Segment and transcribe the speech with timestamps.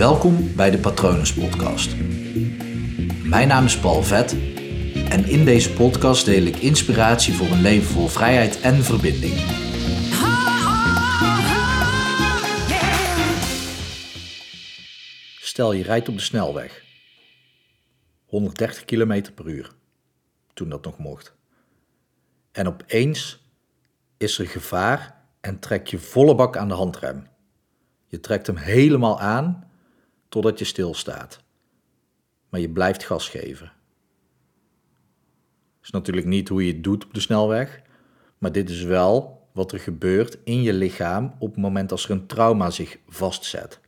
[0.00, 1.96] Welkom bij de Patronus Podcast.
[3.24, 4.32] Mijn naam is Paul Vet
[5.08, 9.34] en in deze podcast deel ik inspiratie voor een leven vol vrijheid en verbinding.
[15.40, 16.84] Stel je rijdt op de snelweg.
[18.26, 19.70] 130 km per uur,
[20.52, 21.34] toen dat nog mocht.
[22.52, 23.44] En opeens
[24.16, 27.26] is er gevaar en trek je volle bak aan de handrem.
[28.06, 29.69] Je trekt hem helemaal aan
[30.30, 31.42] totdat je stilstaat.
[32.48, 33.72] Maar je blijft gas geven.
[35.82, 37.82] Is natuurlijk niet hoe je het doet op de snelweg,
[38.38, 42.10] maar dit is wel wat er gebeurt in je lichaam op het moment als er
[42.10, 43.80] een trauma zich vastzet.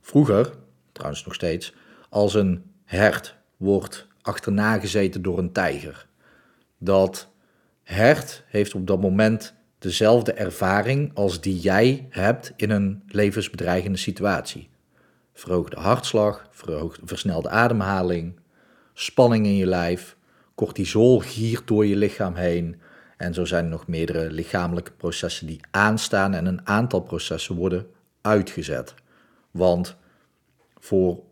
[0.00, 0.52] Vroeger,
[0.92, 1.74] trouwens nog steeds,
[2.08, 6.06] als een hert wordt achterna gezeten door een tijger.
[6.78, 7.28] Dat
[7.82, 14.70] hert heeft op dat moment dezelfde ervaring als die jij hebt in een levensbedreigende situatie.
[15.32, 18.40] Verhoogde hartslag, verhoogde, versnelde ademhaling,
[18.92, 20.16] spanning in je lijf,
[20.54, 22.80] cortisol giert door je lichaam heen.
[23.16, 27.86] En zo zijn er nog meerdere lichamelijke processen die aanstaan en een aantal processen worden
[28.20, 28.94] uitgezet.
[29.50, 29.96] Want
[30.78, 31.22] voor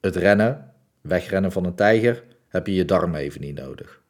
[0.00, 4.00] het rennen, wegrennen van een tijger, heb je je darm even niet nodig.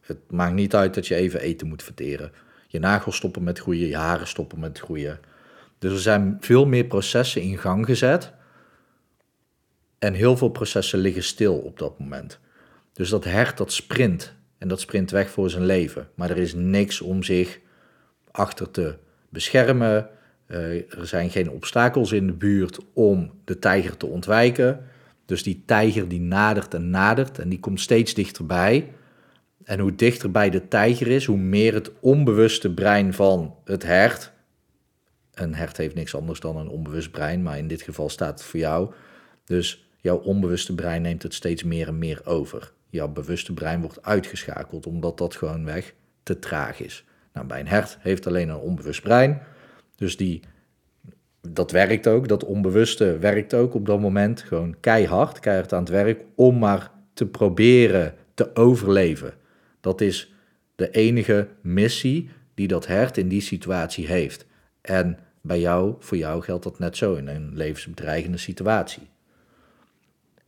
[0.00, 2.32] Het maakt niet uit dat je even eten moet verteren
[2.66, 5.20] je nagels stoppen met groeien, je haren stoppen met groeien.
[5.78, 8.32] Dus er zijn veel meer processen in gang gezet.
[9.98, 12.38] En heel veel processen liggen stil op dat moment.
[12.92, 16.08] Dus dat hert dat sprint en dat sprint weg voor zijn leven.
[16.14, 17.60] Maar er is niks om zich
[18.30, 18.96] achter te
[19.28, 20.08] beschermen.
[20.48, 24.84] Uh, er zijn geen obstakels in de buurt om de tijger te ontwijken.
[25.24, 28.92] Dus die tijger die nadert en nadert en die komt steeds dichterbij.
[29.64, 34.32] En hoe dichter bij de tijger is, hoe meer het onbewuste brein van het hert.
[35.34, 38.48] Een hert heeft niks anders dan een onbewust brein, maar in dit geval staat het
[38.48, 38.92] voor jou.
[39.44, 42.72] Dus jouw onbewuste brein neemt het steeds meer en meer over.
[42.88, 47.04] Jouw bewuste brein wordt uitgeschakeld omdat dat gewoon weg te traag is.
[47.32, 49.42] Nou, bij een hert heeft alleen een onbewust brein.
[49.96, 50.40] Dus die,
[51.40, 55.88] dat werkt ook, dat onbewuste werkt ook op dat moment gewoon keihard, keihard aan het
[55.88, 59.34] werk om maar te proberen te overleven.
[59.80, 60.32] Dat is
[60.74, 64.46] de enige missie die dat hert in die situatie heeft.
[64.80, 69.02] En bij jou, voor jou geldt dat net zo in een levensbedreigende situatie.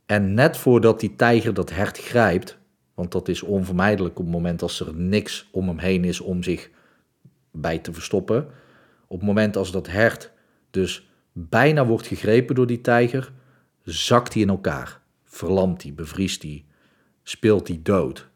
[0.09, 2.57] En net voordat die tijger dat hert grijpt,
[2.93, 6.43] want dat is onvermijdelijk op het moment als er niks om hem heen is om
[6.43, 6.69] zich
[7.51, 8.47] bij te verstoppen.
[9.07, 10.31] Op het moment als dat hert
[10.69, 13.31] dus bijna wordt gegrepen door die tijger,
[13.83, 16.65] zakt hij in elkaar, verlamt hij, bevriest hij,
[17.23, 18.29] speelt hij dood.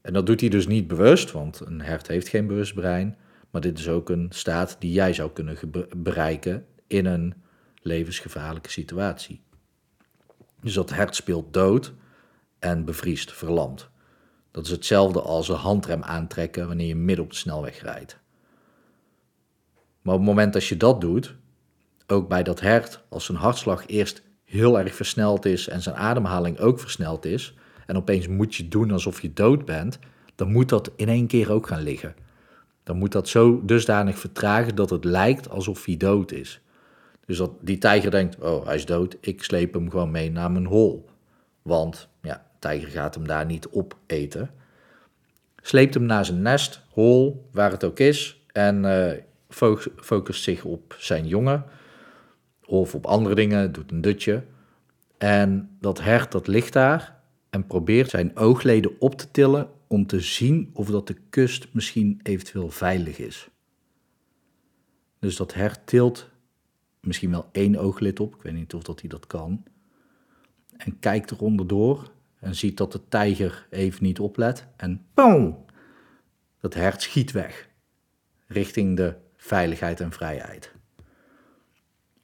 [0.00, 3.16] En dat doet hij dus niet bewust, want een hert heeft geen bewust brein.
[3.50, 5.58] Maar dit is ook een staat die jij zou kunnen
[5.96, 7.34] bereiken in een
[7.82, 9.40] levensgevaarlijke situatie.
[10.60, 11.92] Dus dat hert speelt dood
[12.58, 13.88] en bevriest, verlamd.
[14.50, 18.18] Dat is hetzelfde als een handrem aantrekken wanneer je midden op de snelweg rijdt.
[20.02, 21.36] Maar op het moment dat je dat doet,
[22.06, 26.58] ook bij dat hert, als zijn hartslag eerst heel erg versneld is en zijn ademhaling
[26.58, 27.54] ook versneld is,
[27.86, 29.98] en opeens moet je doen alsof je dood bent,
[30.34, 32.14] dan moet dat in één keer ook gaan liggen.
[32.82, 36.60] Dan moet dat zo dusdanig vertragen dat het lijkt alsof hij dood is.
[37.30, 40.50] Dus dat die tijger denkt, oh hij is dood, ik sleep hem gewoon mee naar
[40.50, 41.08] mijn hol.
[41.62, 44.50] Want ja, tijger gaat hem daar niet op eten.
[45.62, 49.12] Sleept hem naar zijn nest, hol, waar het ook is, en uh,
[49.96, 51.64] focust zich op zijn jongen.
[52.66, 54.42] Of op andere dingen, doet een dutje.
[55.18, 57.20] En dat hert dat ligt daar
[57.50, 62.20] en probeert zijn oogleden op te tillen om te zien of dat de kust misschien
[62.22, 63.48] eventueel veilig is.
[65.18, 66.29] Dus dat hert tilt
[67.00, 69.62] misschien wel één ooglid op, ik weet niet of dat hij dat kan,
[70.76, 75.64] en kijkt eronder door en ziet dat de tijger even niet oplet en boom,
[76.60, 77.68] dat hert schiet weg
[78.46, 80.72] richting de veiligheid en vrijheid.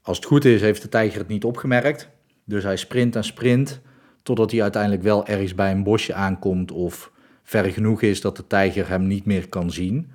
[0.02, 2.08] Als het goed is, heeft de tijger het niet opgemerkt,
[2.44, 3.80] dus hij sprint en sprint
[4.26, 7.12] Totdat hij uiteindelijk wel ergens bij een bosje aankomt of
[7.42, 10.10] ver genoeg is dat de tijger hem niet meer kan zien.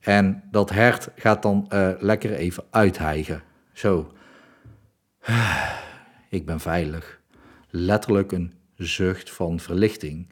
[0.00, 3.42] En dat hert gaat dan uh, lekker even uithijgen.
[3.72, 4.12] Zo.
[6.28, 7.20] Ik ben veilig.
[7.70, 10.28] Letterlijk een zucht van verlichting.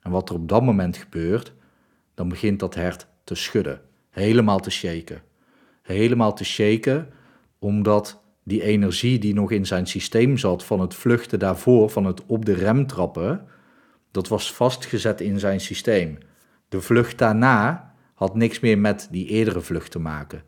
[0.00, 1.52] En wat er op dat moment gebeurt,
[2.14, 3.80] dan begint dat hert te schudden.
[4.10, 5.22] Helemaal te shaken.
[5.82, 7.08] Helemaal te shaken,
[7.58, 12.26] omdat die energie die nog in zijn systeem zat van het vluchten daarvoor, van het
[12.26, 13.46] op de rem trappen,
[14.10, 16.18] dat was vastgezet in zijn systeem.
[16.68, 20.42] De vlucht daarna had niks meer met die eerdere vlucht te maken.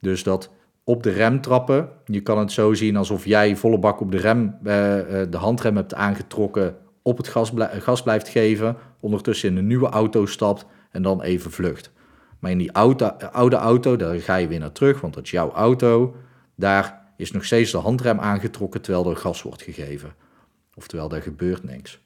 [0.00, 0.50] Dus dat
[0.84, 1.88] op de rem trappen.
[2.04, 5.36] Je kan het zo zien alsof jij volle bak op de rem, eh, eh, de
[5.36, 10.66] handrem hebt aangetrokken, op het gas, gas blijft geven, ondertussen in een nieuwe auto stapt
[10.90, 11.90] en dan even vlucht.
[12.38, 15.30] Maar in die auto, oude auto, daar ga je weer naar terug, want dat is
[15.30, 16.16] jouw auto.
[16.54, 20.14] Daar is nog steeds de handrem aangetrokken terwijl er gas wordt gegeven.
[20.74, 22.00] Oftewel, daar gebeurt niks.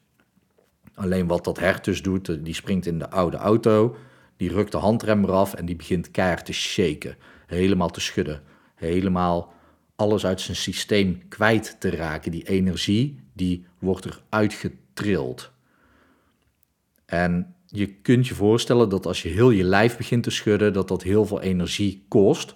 [0.93, 3.95] Alleen wat dat hert dus doet, die springt in de oude auto,
[4.37, 7.15] die rukt de handrem eraf en die begint keihard te shaken.
[7.47, 8.41] Helemaal te schudden.
[8.77, 9.53] Helemaal
[9.95, 12.31] alles uit zijn systeem kwijt te raken.
[12.31, 15.51] Die energie, die wordt eruit getrild.
[17.05, 20.87] En je kunt je voorstellen dat als je heel je lijf begint te schudden, dat
[20.87, 22.55] dat heel veel energie kost.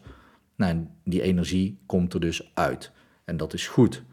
[0.55, 2.91] Nou, die energie komt er dus uit.
[3.25, 4.03] En dat is goed.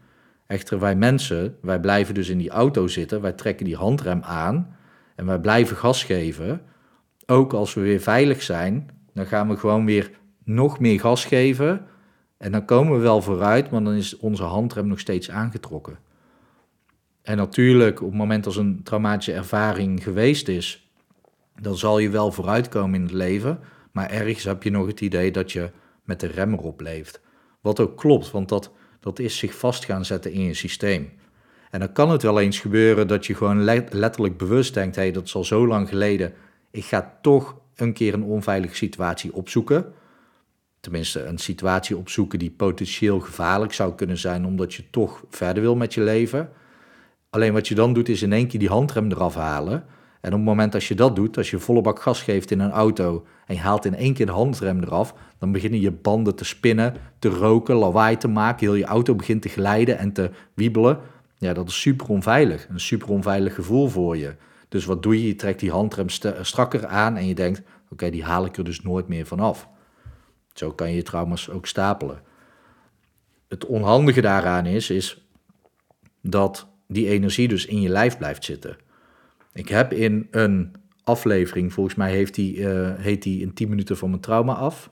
[0.47, 4.75] Echter, wij mensen, wij blijven dus in die auto zitten, wij trekken die handrem aan
[5.15, 6.61] en wij blijven gas geven.
[7.25, 10.11] Ook als we weer veilig zijn, dan gaan we gewoon weer
[10.43, 11.85] nog meer gas geven.
[12.39, 15.99] En dan komen we wel vooruit, maar dan is onze handrem nog steeds aangetrokken.
[17.21, 20.91] En natuurlijk, op het moment als een traumatische ervaring geweest is,
[21.61, 23.59] dan zal je wel vooruitkomen in het leven.
[23.91, 25.71] Maar ergens heb je nog het idee dat je
[26.03, 27.21] met de rem erop leeft.
[27.61, 31.11] Wat ook klopt, want dat, dat is zich vast gaan zetten in je systeem.
[31.71, 35.11] En dan kan het wel eens gebeuren dat je gewoon letterlijk bewust denkt: hé, hey,
[35.11, 36.33] dat is al zo lang geleden.
[36.71, 39.93] Ik ga toch een keer een onveilige situatie opzoeken.
[40.79, 45.75] Tenminste, een situatie opzoeken die potentieel gevaarlijk zou kunnen zijn, omdat je toch verder wil
[45.75, 46.49] met je leven.
[47.29, 49.83] Alleen wat je dan doet, is in één keer die handrem eraf halen.
[50.21, 52.59] En op het moment dat je dat doet, als je volle bak gas geeft in
[52.59, 56.35] een auto en je haalt in één keer de handrem eraf, dan beginnen je banden
[56.35, 58.59] te spinnen, te roken, lawaai te maken.
[58.67, 60.99] Heel je auto begint te glijden en te wiebelen.
[61.37, 62.67] Ja, dat is super onveilig.
[62.69, 64.35] Een super onveilig gevoel voor je.
[64.69, 65.27] Dus wat doe je?
[65.27, 66.09] Je trekt die handrem
[66.41, 69.67] strakker aan en je denkt: oké, die haal ik er dus nooit meer vanaf.
[70.59, 72.21] Zo kan je trauma's ook stapelen.
[73.47, 75.27] Het onhandige daaraan is, is
[76.21, 78.77] dat die energie dus in je lijf blijft zitten.
[79.53, 83.97] Ik heb in een aflevering, volgens mij heeft die, uh, heet die in 10 minuten
[83.97, 84.91] van mijn trauma af.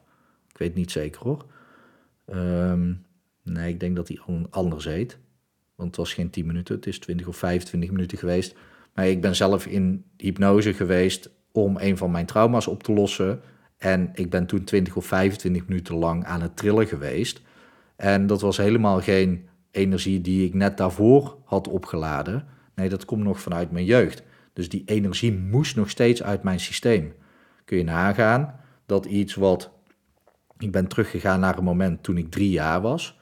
[0.50, 1.46] Ik weet niet zeker hoor.
[2.26, 2.94] Ehm,
[3.44, 5.18] nee, ik denk dat die anders heet.
[5.76, 8.56] Want het was geen 10 minuten, het is 20 of 25 minuten geweest.
[8.94, 13.42] Maar ik ben zelf in hypnose geweest om een van mijn trauma's op te lossen.
[13.78, 17.42] En ik ben toen 20 of 25 minuten lang aan het trillen geweest.
[17.96, 22.48] En dat was helemaal geen energie die ik net daarvoor had opgeladen.
[22.76, 24.24] Nee, dat komt nog vanuit mijn jeugd.
[24.54, 27.14] Dus die energie moest nog steeds uit mijn systeem.
[27.66, 29.72] Kun je nagaan dat iets wat.
[30.58, 33.20] Ik ben teruggegaan naar een moment toen ik drie jaar was.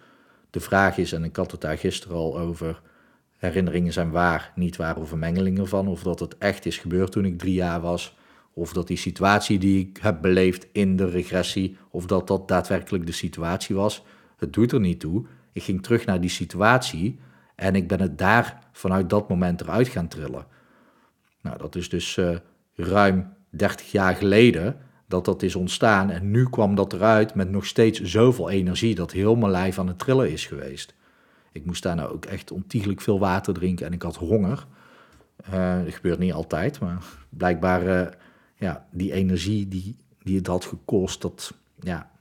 [0.49, 2.81] De vraag is, en ik had het daar gisteren al over.
[3.37, 5.87] Herinneringen zijn waar, niet waar of vermengelingen van.
[5.87, 8.17] Of dat het echt is gebeurd toen ik drie jaar was.
[8.57, 11.77] Of dat die situatie die ik heb beleefd in de regressie.
[11.89, 14.03] Of dat dat daadwerkelijk de situatie was.
[14.37, 15.25] Het doet er niet toe.
[15.51, 17.19] Ik ging terug naar die situatie.
[17.55, 20.45] En ik ben het daar vanuit dat moment eruit gaan trillen.
[21.41, 22.37] Nou, dat is dus uh,
[22.75, 26.09] ruim 30 jaar geleden dat dat is ontstaan.
[26.09, 29.87] En nu kwam dat eruit met nog steeds zoveel energie dat heel mijn lijf aan
[29.87, 30.93] het trillen is geweest.
[31.51, 34.65] Ik moest daar nou ook echt ontiegelijk veel water drinken en ik had honger.
[35.53, 38.07] Uh, dat gebeurt niet altijd, maar blijkbaar uh,
[38.55, 42.11] ja, die energie die, die het had gekost, dat ja,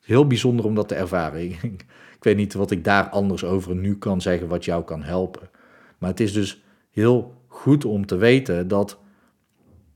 [0.00, 1.40] heel bijzonder om dat te ervaren.
[1.50, 1.84] ik,
[2.20, 5.50] weet niet wat ik daar anders over nu kan zeggen wat jou kan helpen.
[5.98, 8.98] Maar het is dus heel goed om te weten dat.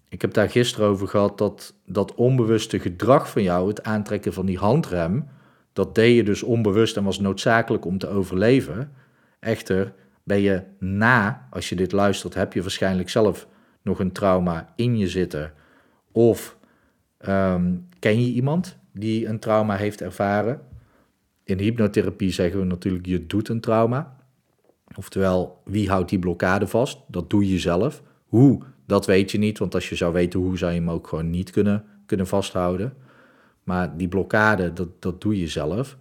[0.09, 4.47] Ik heb daar gisteren over gehad dat dat onbewuste gedrag van jou, het aantrekken van
[4.47, 5.29] die handrem,
[5.73, 8.93] dat deed je dus onbewust en was noodzakelijk om te overleven.
[9.41, 13.47] Echter, ben je na, als je dit luistert, heb je waarschijnlijk zelf
[13.83, 15.53] nog een trauma in je zitten.
[16.13, 16.57] Of
[17.19, 20.61] ehm, ken je iemand die een trauma heeft ervaren?
[21.45, 24.17] In hypnotherapie zeggen we natuurlijk, je doet een trauma.
[24.97, 26.99] Oftewel, wie houdt die blokkade vast?
[27.07, 28.03] Dat doe je zelf.
[28.27, 28.63] Hoe?
[28.87, 31.31] Dat weet je niet, want als je zou weten hoe, zou je hem ook gewoon
[31.31, 32.95] niet kunnen, kunnen vasthouden.
[33.63, 35.97] Maar die blokkade, dat, dat doe je zelf.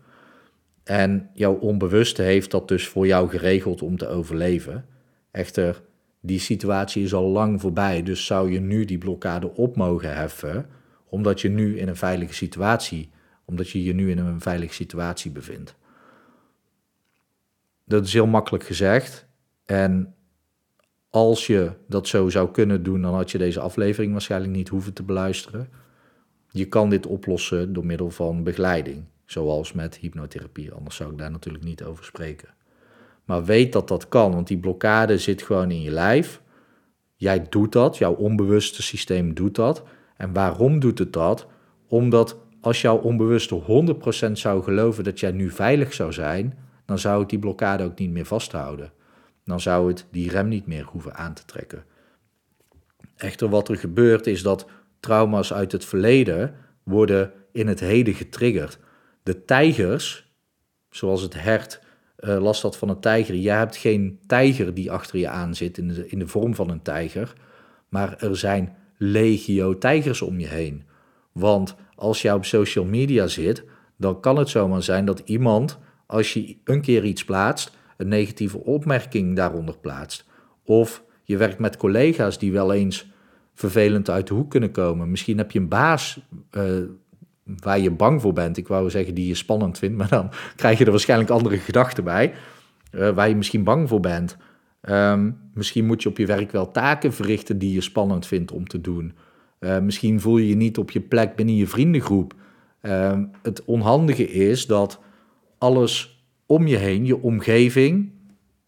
[0.84, 4.86] En jouw onbewuste heeft dat dus voor jou geregeld om te overleven.
[5.32, 5.82] Echter,
[6.22, 10.70] die situatie is al lang voorbij, dus zou je nu die blokkade op mogen heffen,
[11.06, 13.10] omdat je nu in een veilige situatie,
[13.46, 15.76] omdat je je nu in een veilige situatie bevindt.
[17.86, 19.28] Dat is heel makkelijk gezegd.
[19.66, 20.16] En
[21.10, 24.94] als je dat zo zou kunnen doen, dan had je deze aflevering waarschijnlijk niet hoeven
[24.94, 25.70] te beluisteren.
[26.50, 30.72] Je kan dit oplossen door middel van begeleiding, zoals met hypnotherapie.
[30.72, 32.50] Anders zou ik daar natuurlijk niet over spreken.
[33.32, 36.42] Maar weet dat dat kan, want die blokkade zit gewoon in je lijf.
[37.16, 39.84] Jij doet dat, jouw onbewuste systeem doet dat.
[40.18, 41.48] En waarom doet het dat?
[41.88, 43.62] Omdat als jouw onbewuste
[44.28, 48.00] 100% zou geloven dat jij nu veilig zou zijn, dan zou het die blokkade ook
[48.00, 48.92] niet meer vasthouden.
[49.46, 51.84] Dan zou het die rem niet meer hoeven aan te trekken.
[53.16, 54.66] Echter, wat er gebeurt is dat
[55.00, 58.80] trauma's uit het verleden worden in het heden getriggerd.
[59.24, 60.32] De tijgers,
[60.90, 61.90] zoals het hert
[62.22, 63.36] uh, last had van een tijger.
[63.36, 66.70] Je hebt geen tijger die achter je aan zit in de, in de vorm van
[66.70, 67.34] een tijger,
[67.90, 70.84] maar er zijn legio tijgers om je heen.
[71.32, 73.64] Want als je op social media zit,
[73.98, 78.64] dan kan het zomaar zijn dat iemand, als je een keer iets plaatst, een negatieve
[78.64, 80.26] opmerking daaronder plaatst.
[80.64, 83.10] Of je werkt met collega's die wel eens
[83.54, 85.12] vervelend uit de hoek kunnen komen.
[85.12, 86.20] Misschien heb je een baas
[86.52, 86.64] uh,
[87.44, 88.58] waar je bang voor bent.
[88.58, 92.04] Ik wou zeggen die je spannend vindt, maar dan krijg je er waarschijnlijk andere gedachten
[92.04, 92.34] bij.
[92.92, 94.38] Uh, waar je misschien bang voor bent.
[94.90, 98.68] Um, misschien moet je op je werk wel taken verrichten die je spannend vindt om
[98.68, 99.14] te doen.
[99.60, 102.34] Uh, misschien voel je je niet op je plek binnen je vriendengroep.
[102.82, 105.00] Uh, het onhandige is dat
[105.58, 108.12] alles om je heen, je omgeving,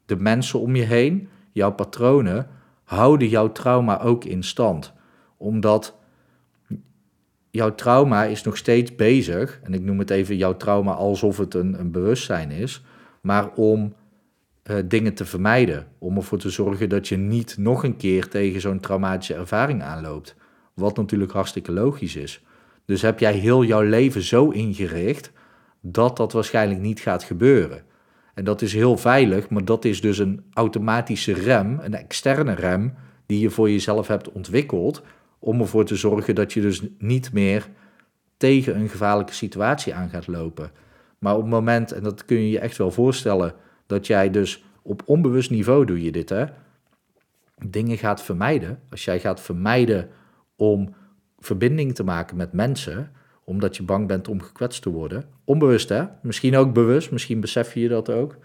[0.06, 2.48] de mensen om je heen, jouw patronen,
[2.84, 4.94] houden jouw trauma ook in stand.
[5.38, 5.98] Omdat
[7.54, 11.54] jouw trauma is nog steeds bezig, en ik noem het even jouw trauma alsof het
[11.54, 12.84] een, een bewustzijn is,
[13.22, 13.94] maar om
[14.64, 15.88] uh, dingen te vermijden.
[15.98, 20.36] Om ervoor te zorgen dat je niet nog een keer tegen zo'n traumatische ervaring aanloopt.
[20.74, 22.44] Wat natuurlijk hartstikke logisch is.
[22.86, 25.32] Dus heb jij heel jouw leven zo ingericht
[25.82, 27.82] dat dat waarschijnlijk niet gaat gebeuren.
[28.34, 32.94] En dat is heel veilig, maar dat is dus een automatische rem, een externe rem,
[33.26, 35.04] die je voor jezelf hebt ontwikkeld,
[35.44, 37.68] om ervoor te zorgen dat je dus niet meer
[38.38, 40.72] tegen een gevaarlijke situatie aan gaat lopen.
[41.20, 43.54] Maar op het moment, en dat kun je je echt wel voorstellen,
[43.86, 46.46] dat jij dus op onbewust niveau doe je dit, hè,
[47.66, 48.80] dingen gaat vermijden.
[48.90, 50.10] Als jij gaat vermijden
[50.56, 50.94] om
[51.40, 53.12] verbinding te maken met mensen,
[53.44, 55.24] omdat je bang bent om gekwetst te worden.
[55.44, 56.06] Onbewust, hè?
[56.22, 58.38] Misschien ook bewust, misschien besef je dat ook.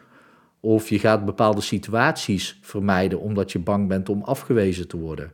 [0.61, 5.33] Of je gaat bepaalde situaties vermijden omdat je bang bent om afgewezen te worden.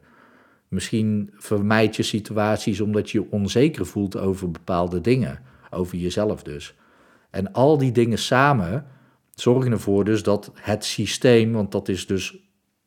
[0.74, 5.40] Misschien vermijd je situaties omdat je je onzeker voelt over bepaalde dingen,
[5.70, 6.74] over jezelf dus.
[7.30, 8.86] En al die dingen samen
[9.34, 12.36] zorgen ervoor dus dat het systeem, want dat is dus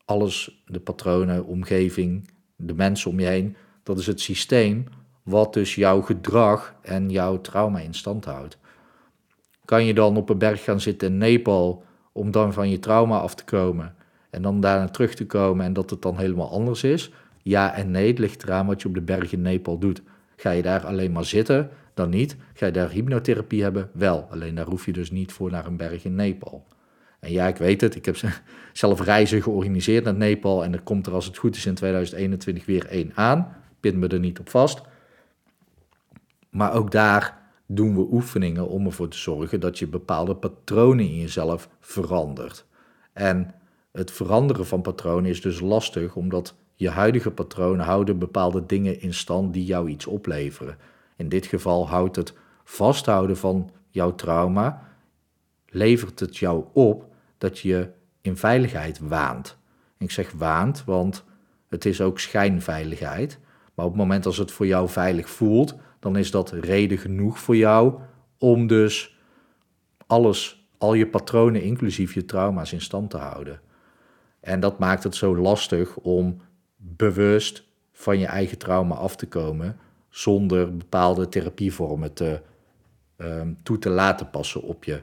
[0.04, 4.84] alles, de patronen, omgeving, de mensen om je heen, dat is het systeem
[5.22, 8.58] wat dus jouw gedrag en jouw trauma in stand houdt.
[9.64, 13.18] Kan je dan op een berg gaan zitten in Nepal om dan van je trauma
[13.18, 13.94] af te komen
[14.30, 17.12] en dan daarna terug te komen en dat het dan helemaal anders is?
[17.48, 20.02] Ja en nee, het ligt eraan wat je op de berg in Nepal doet.
[20.36, 22.36] Ga je daar alleen maar zitten, dan niet.
[22.54, 23.90] Ga je daar hypnotherapie hebben?
[23.92, 26.66] Wel, alleen daar hoef je dus niet voor naar een berg in Nepal.
[27.20, 28.16] En ja, ik weet het, ik heb
[28.72, 32.66] zelf reizen georganiseerd naar Nepal en er komt er als het goed is in 2021
[32.66, 33.56] weer één aan.
[33.80, 34.80] Pin me er niet op vast.
[36.50, 41.18] Maar ook daar doen we oefeningen om ervoor te zorgen dat je bepaalde patronen in
[41.18, 42.64] jezelf verandert.
[43.12, 43.54] En
[43.92, 49.14] het veranderen van patronen is dus lastig, omdat je huidige patronen houden bepaalde dingen in
[49.14, 50.78] stand die jou iets opleveren.
[51.16, 54.88] In dit geval houdt het vasthouden van jouw trauma,
[55.68, 57.06] levert het jou op
[57.38, 59.56] dat je in veiligheid waant.
[59.98, 61.24] Ik zeg waant, want
[61.68, 63.38] het is ook schijnveiligheid.
[63.74, 67.38] Maar op het moment als het voor jou veilig voelt, dan is dat reden genoeg
[67.38, 67.94] voor jou
[68.38, 69.18] om dus
[70.06, 73.60] alles, al je patronen, inclusief je trauma's, in stand te houden.
[74.40, 76.40] En dat maakt het zo lastig om
[76.96, 79.76] bewust van je eigen trauma af te komen
[80.10, 82.40] zonder bepaalde therapievormen te,
[83.16, 85.00] um, toe te laten passen op je.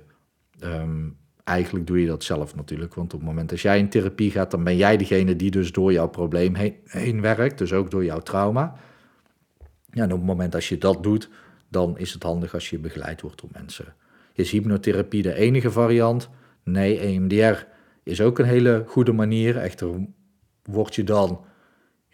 [0.64, 4.32] Um, eigenlijk doe je dat zelf natuurlijk, want op het moment dat jij in therapie
[4.32, 8.06] gaat, dan ben jij degene die dus door jouw probleem heen, werkt, dus ook door
[8.06, 8.76] jouw trauma.
[9.90, 11.30] En op het moment dat je dat doet,
[11.68, 13.94] dan is het handig als je begeleid wordt door mensen.
[14.34, 16.30] Is hypnotherapie de enige variant?
[16.64, 17.66] Nee, EMDR
[18.04, 19.58] is ook een hele goede manier.
[19.58, 20.08] Echter
[20.64, 21.46] word je dan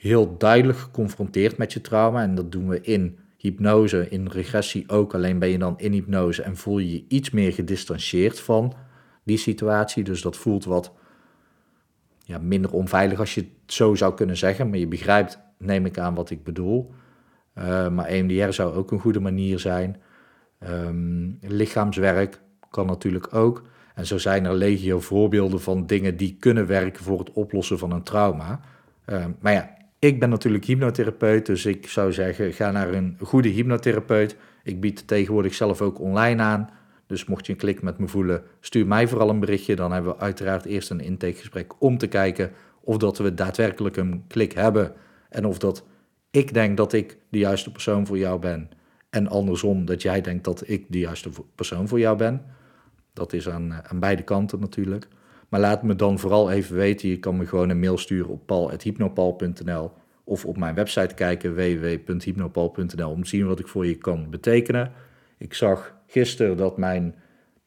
[0.01, 2.21] heel duidelijk geconfronteerd met je trauma.
[2.21, 5.13] En dat doen we in hypnose, in regressie ook.
[5.13, 8.73] Alleen ben je dan in hypnose en voel je je iets meer gedistanceerd van
[9.23, 10.03] die situatie.
[10.03, 10.91] Dus dat voelt wat
[12.23, 14.69] ja, minder onveilig als je het zo zou kunnen zeggen.
[14.69, 16.93] Maar je begrijpt, neem ik aan, wat ik bedoel.
[17.55, 20.01] Uh, maar EMDR zou ook een goede manier zijn.
[20.69, 23.63] Um, lichaamswerk kan natuurlijk ook.
[23.95, 27.91] En zo zijn er legio voorbeelden van dingen die kunnen werken voor het oplossen van
[27.91, 28.59] een trauma.
[29.05, 33.49] Uh, maar ja, ik ben natuurlijk hypnotherapeut, dus ik zou zeggen, ga naar een goede
[33.49, 34.35] hypnotherapeut.
[34.63, 36.69] Ik bied tegenwoordig zelf ook online aan.
[37.07, 39.75] Dus mocht je een klik met me voelen, stuur mij vooral een berichtje.
[39.75, 44.23] Dan hebben we uiteraard eerst een intakegesprek om te kijken of dat we daadwerkelijk een
[44.27, 44.93] klik hebben.
[45.29, 45.85] En of dat
[46.31, 48.69] ik denk dat ik de juiste persoon voor jou ben.
[49.09, 52.45] En andersom, dat jij denkt dat ik de juiste persoon voor jou ben.
[53.13, 55.07] Dat is aan, aan beide kanten natuurlijk.
[55.51, 57.09] Maar laat me dan vooral even weten.
[57.09, 59.91] Je kan me gewoon een mail sturen op paul.hypnopal.nl
[60.23, 64.91] of op mijn website kijken www.hypnopal.nl om te zien wat ik voor je kan betekenen.
[65.37, 67.15] Ik zag gisteren dat mijn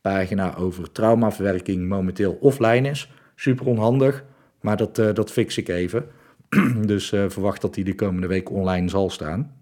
[0.00, 3.10] pagina over traumaverwerking momenteel offline is.
[3.34, 4.24] Super onhandig,
[4.60, 6.06] maar dat, uh, dat fix ik even.
[6.86, 9.56] dus uh, verwacht dat die de komende week online zal staan.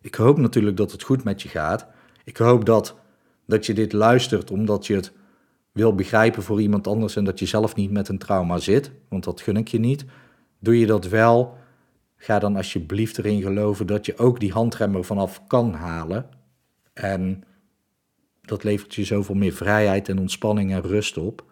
[0.00, 1.86] Ik hoop natuurlijk dat het goed met je gaat.
[2.24, 2.96] Ik hoop dat,
[3.46, 5.12] dat je dit luistert omdat je het
[5.72, 9.24] wil begrijpen voor iemand anders en dat je zelf niet met een trauma zit, want
[9.24, 10.04] dat gun ik je niet.
[10.58, 11.56] Doe je dat wel,
[12.16, 16.28] ga dan alsjeblieft erin geloven dat je ook die handrem er vanaf kan halen.
[16.92, 17.44] En
[18.40, 21.44] dat levert je zoveel meer vrijheid en ontspanning en rust op.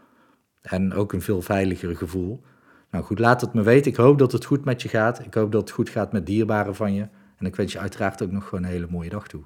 [0.63, 2.43] En ook een veel veiliger gevoel.
[2.91, 3.91] Nou goed, laat het me weten.
[3.91, 5.25] Ik hoop dat het goed met je gaat.
[5.25, 7.09] Ik hoop dat het goed gaat met dierbaren van je.
[7.37, 9.45] En ik wens je uiteraard ook nog gewoon een hele mooie dag toe.